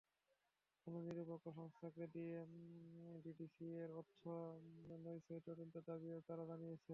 কোনো 0.87 0.97
নিরপেক্ষ 1.05 1.45
সংস্থাকে 1.57 2.03
দিয়ে 2.15 2.37
ডিডিসিএর 3.23 3.89
অর্থ 3.99 4.21
নয়ছয়ের 5.03 5.43
তদন্তের 5.47 5.83
দাবিও 5.89 6.17
তাঁরা 6.27 6.43
জানিয়েছেন। 6.45 6.89